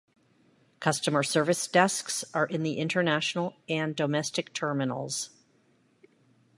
Customer 0.79 1.21
service 1.21 1.67
desks 1.67 2.25
are 2.33 2.47
in 2.47 2.63
the 2.63 2.79
international 2.79 3.53
and 3.69 3.95
domestic 3.95 4.51
terminals. 4.51 5.29